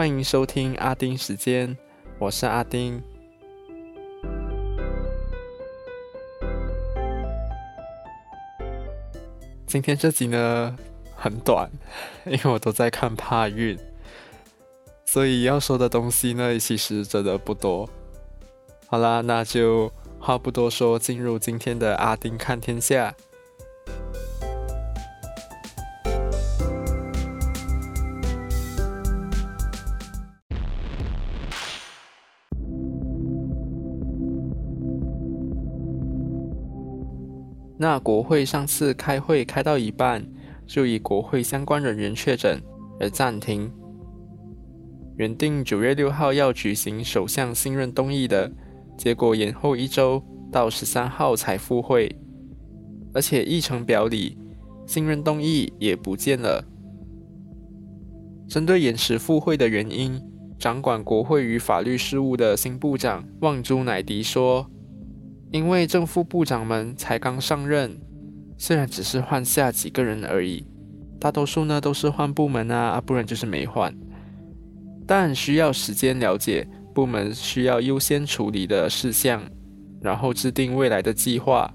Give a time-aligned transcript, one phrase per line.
[0.00, 1.76] 欢迎收听阿丁时间，
[2.18, 3.02] 我是阿丁。
[9.66, 10.74] 今天这集呢
[11.14, 11.70] 很短，
[12.24, 13.78] 因为我都在看帕运，
[15.04, 17.86] 所以要说的东西呢其实真的不多。
[18.86, 23.14] 好啦，那就话不多说，进入今天的阿丁看天下。
[37.82, 40.22] 那国会上次开会开到一半，
[40.66, 42.60] 就以国会相关人员确诊
[43.00, 43.72] 而暂停。
[45.16, 48.52] 原定九月六号要举行首相信任动议的，
[48.98, 50.22] 结果延后一周，
[50.52, 52.14] 到十三号才复会。
[53.14, 54.36] 而且议程表里
[54.86, 56.62] 信任动议也不见了。
[58.46, 60.20] 针对延迟复会的原因，
[60.58, 64.70] 掌管国会与法律事务的新部长旺珠乃迪说。
[65.52, 67.98] 因为正副部长们才刚上任，
[68.56, 70.64] 虽然只是换下几个人而已，
[71.18, 73.92] 大多数呢都是换部门啊，不然就是没换。
[75.06, 79.42] 但需要时间了解部门需要优先处理的事项，
[80.00, 81.72] 然后制定未来的计划。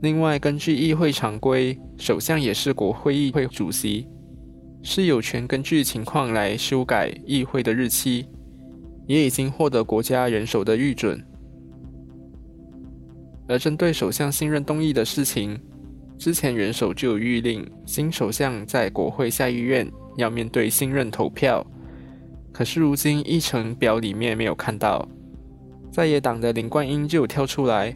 [0.00, 4.08] 另外，根据议会常规，首相也是国会议会主席，
[4.82, 8.26] 是有权根据情况来修改议会的日期，
[9.06, 11.22] 也已经获得国家元首的预准。
[13.52, 15.60] 而针对首相信任动议的事情，
[16.16, 19.86] 之前元首就有谕令，新首相在国会下议院
[20.16, 21.62] 要面对信任投票。
[22.50, 25.06] 可是如今议程表里面没有看到，
[25.92, 27.94] 在野党的林冠英就跳出来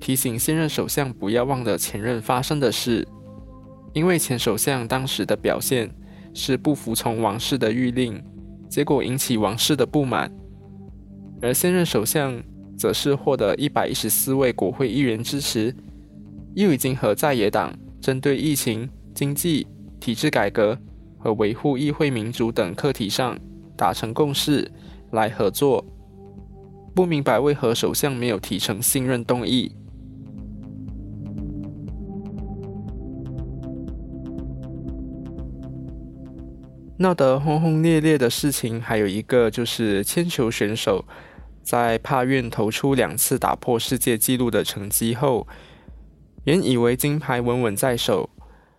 [0.00, 3.06] 提醒现任首相不要忘了前任发生的事，
[3.92, 5.88] 因为前首相当时的表现
[6.34, 8.20] 是不服从王室的谕令，
[8.68, 10.28] 结果引起王室的不满，
[11.40, 12.42] 而现任首相。
[12.76, 15.74] 则是获得一百一十四位国会议员支持，
[16.54, 19.66] 又已经和在野党针对疫情、经济、
[19.98, 20.78] 体制改革
[21.18, 23.38] 和维护议会民主等课题上
[23.76, 24.70] 达成共识
[25.12, 25.84] 来合作。
[26.94, 29.72] 不明白为何首相没有提成信任动议。
[36.98, 41.04] 闹得轰轰烈烈的事情还有一个就是铅球选手。
[41.66, 45.48] 在帕运投出两次打破世界纪录的成绩后，
[46.44, 48.30] 原以为金牌稳稳在手，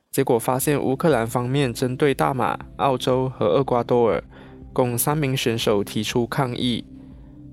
[0.10, 4.24] 结果发现乌克兰方面针对大马、澳洲和厄瓜多尔
[4.72, 6.86] 共三名选手提出抗议，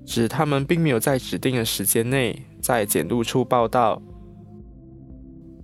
[0.05, 4.01] 指他们并没有在指定的时间内在检录处报道。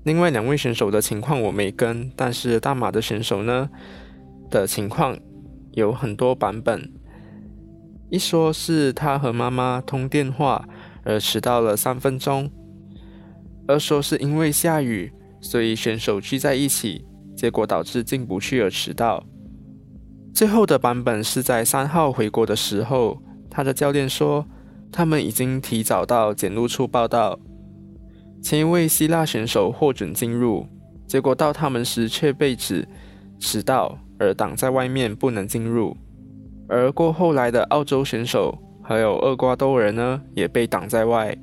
[0.04, 3.70] 另外两位选手的情况我没跟，但是大马的选手呢
[4.50, 5.18] 的情况
[5.72, 6.92] 有很多版本。
[8.12, 10.68] 一说是他和妈妈通电话
[11.06, 12.52] 而迟到了三分钟，
[13.66, 17.06] 二说是因为下雨，所以选手聚在一起，
[17.38, 19.24] 结果导致进不去而迟到。
[20.34, 23.18] 最后的版本是在三号回国的时候，
[23.50, 24.46] 他的教练说
[24.92, 27.40] 他们已经提早到检录处报道，
[28.44, 30.68] 前一位希腊选手获准进入，
[31.08, 32.86] 结果到他们时却被指
[33.40, 35.96] 迟到而挡在外面不能进入。
[36.72, 41.38] 而过后来的澳洲选手还有厄瓜多人呢，也被挡在外。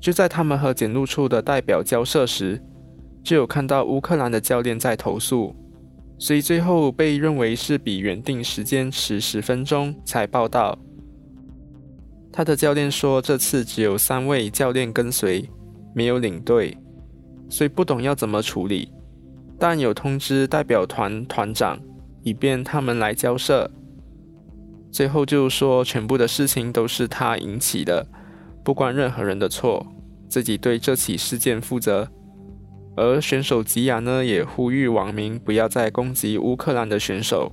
[0.00, 2.62] 就在他们和检录处的代表交涉时，
[3.24, 5.56] 就有看到乌克兰的教练在投诉，
[6.18, 10.78] 所以最后被认为是比原定时间迟十分钟才报道。
[12.32, 15.50] 他的教练说，这次只有三位教练跟随，
[15.92, 16.78] 没有领队，
[17.48, 18.92] 所以不懂要怎么处理，
[19.58, 21.76] 但有通知代表团团长。
[22.24, 23.70] 以便他们来交涉。
[24.90, 28.06] 最后就说，全部的事情都是他引起的，
[28.64, 29.86] 不关任何人的错，
[30.28, 32.08] 自己对这起事件负责。
[32.96, 37.52] 而选手吉亚呢，也呼吁网民不要再攻击乌克兰的选手。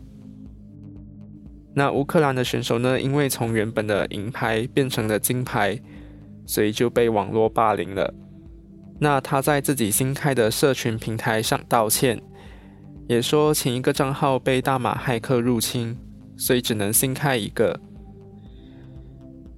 [1.74, 5.80] 那乌克兰的选手呢，因为从原本的银牌变成了金牌，
[6.46, 8.14] 所以就被网络霸凌了。
[9.00, 12.22] 那他在自己新开的社群平台上道歉。
[13.12, 15.98] 也说前一个账号被大马骇客入侵，
[16.38, 17.78] 所以只能新开一个。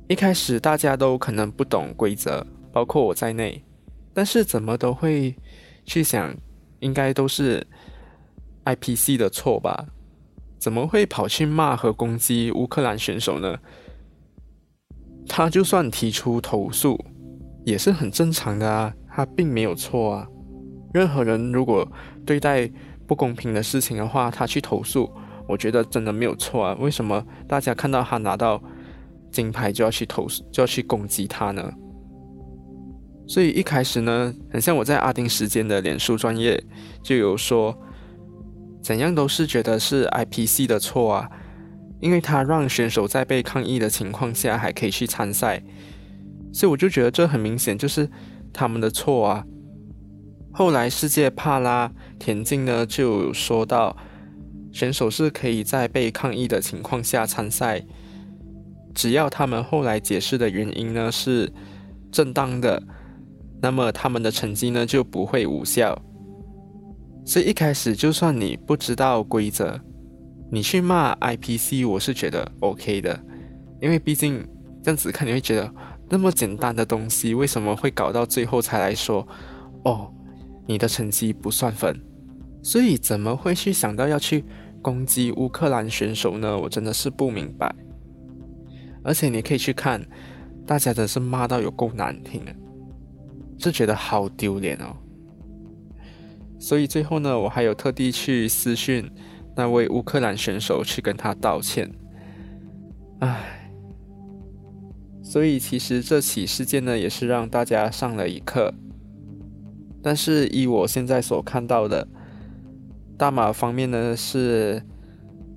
[0.07, 3.63] 一开始大家都可能不懂规则，包括我在内，
[4.11, 5.35] 但是怎么都会
[5.85, 6.35] 去想，
[6.79, 7.63] 应该都是
[8.65, 9.85] IPC 的错吧？
[10.57, 13.59] 怎么会跑去骂和攻击乌克兰选手呢？
[15.27, 16.99] 他就算提出投诉，
[17.65, 20.27] 也是很正常的啊，他并没有错啊。
[20.91, 21.87] 任何人如果
[22.25, 22.67] 对待
[23.13, 25.07] 不公平的事情的话，他去投诉，
[25.47, 26.75] 我觉得真的没有错啊。
[26.79, 28.59] 为什么大家看到他拿到
[29.31, 31.71] 金牌就要去投诉就要去攻击他呢？
[33.27, 36.59] 所以一开始呢，很像我在阿丁时间的脸书专业
[37.03, 37.77] 就有说，
[38.81, 41.29] 怎样都是觉得是 IPC 的错啊，
[42.01, 45.61] 因为他让选手在被抗议的情况下还可以去参赛，
[46.51, 48.09] 所以我就觉得这很明显就是
[48.51, 49.45] 他们的错啊。
[50.51, 51.91] 后来世界帕拉
[52.23, 53.93] 田径呢就说到，
[54.71, 57.83] 选手是可以在被抗议的情况下参赛，
[58.95, 61.51] 只要他们后来解释的原因呢是
[62.13, 62.81] 正当的，
[63.61, 66.01] 那么他们的成绩呢就不会无效。
[67.25, 69.77] 所以一开始就算你不知道规则，
[70.49, 73.19] 你去骂 IPC，我是觉得 OK 的，
[73.81, 74.47] 因为毕竟
[74.81, 75.69] 这样子看你会觉得
[76.09, 79.27] 那么简单的东西为什么会搞到最后才来说
[79.83, 80.09] 哦？
[80.65, 81.93] 你的成绩不算分，
[82.63, 84.43] 所以怎么会去想到要去
[84.81, 86.57] 攻击乌克兰选手呢？
[86.57, 87.75] 我真的是不明白。
[89.03, 90.01] 而且你可以去看，
[90.65, 92.55] 大家真是骂到有够难听的，
[93.57, 94.95] 就觉得好丢脸哦。
[96.57, 99.11] 所以最后呢，我还有特地去私讯
[99.57, 101.91] 那位乌克兰选手去跟他道歉。
[103.19, 103.69] 唉，
[105.21, 108.73] 所以其实这起事件呢，也是让大家上了一课。
[110.01, 112.07] 但是以我现在所看到的，
[113.17, 114.81] 大马方面呢是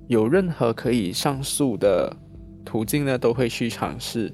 [0.07, 2.15] 有任何可以上诉的
[2.63, 4.33] 途径呢，都会去尝试，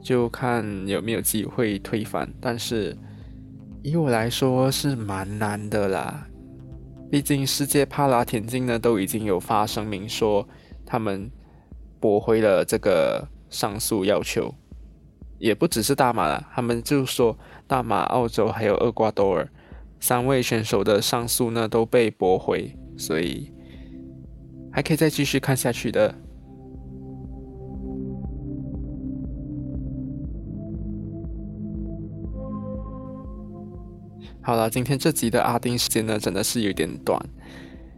[0.00, 2.32] 就看有没有机会推翻。
[2.40, 2.96] 但是
[3.82, 6.26] 以我来说是蛮难的啦，
[7.10, 10.46] 毕竟世界帕拉田径呢都已经有发声明说
[10.84, 11.30] 他们
[11.98, 14.54] 驳回了这个上诉要求。
[15.38, 17.36] 也不只是大马了，他们就说
[17.66, 19.46] 大马、澳洲还有厄瓜多尔
[20.06, 23.50] 三位选手的上诉呢都被驳回，所以
[24.70, 26.14] 还可以再继续看下去的。
[34.42, 37.18] 好了，今天这集的阿丁时间呢真的是有点短，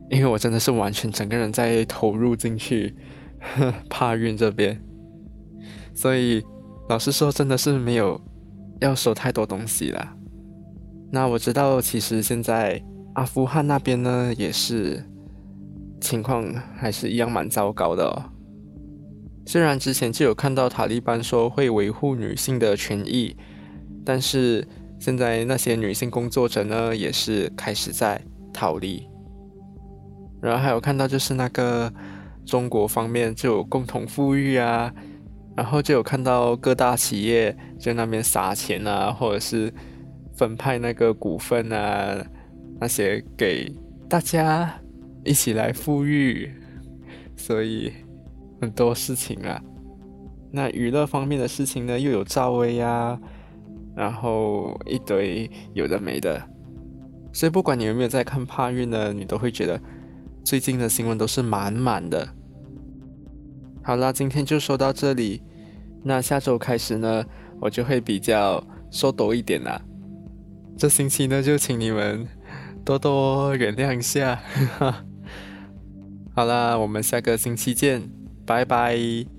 [0.09, 2.95] 因为我真的是完全整个人在投入进去
[3.91, 4.81] 帕运这边，
[5.93, 6.41] 所以。
[6.89, 8.21] 老实说，真的是没有
[8.81, 10.16] 要说太多东西了。
[11.11, 12.83] 那我知道，其实现在
[13.15, 15.03] 阿富汗那边呢，也是
[16.01, 16.45] 情况
[16.77, 18.25] 还是一样蛮糟糕的哦。
[19.47, 23.37] 虽然之前就有看到塔利班说会维护女性的权益，
[24.05, 24.67] 但是
[24.99, 28.21] 现在那些女性工作者呢，也是开始在
[28.53, 29.07] 逃离。
[30.43, 31.93] 然后还有看到就是那个
[32.45, 34.93] 中国方面就有共同富裕啊。
[35.57, 39.73] 然后就有看到各大企业在那边撒钱啊，或者是
[40.37, 42.25] 分派那个股份啊，
[42.81, 43.73] 那些给
[44.09, 44.73] 大家
[45.25, 46.51] 一起来富裕，
[47.37, 47.93] 所以
[48.61, 49.61] 很多事情啊。
[50.53, 53.19] 那娱乐方面的事情呢，又有赵薇啊，
[53.95, 56.41] 然后一堆有的没的。
[57.33, 59.81] 所以不管你有没有在看帕运呢，你都会觉得
[60.45, 62.29] 最近的新闻都是满满的。
[63.83, 65.43] 好啦，今天就说到这里。
[66.03, 67.25] 那下周开始呢，
[67.61, 69.81] 我就会比较收多一点啦。
[70.77, 72.29] 这星期呢，就请你们
[72.85, 74.41] 多多原谅一下。
[76.35, 78.11] 好啦，我们下个星期见，
[78.45, 79.36] 拜拜。